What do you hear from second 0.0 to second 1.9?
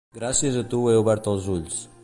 Gràcies a tu he obert els ulls.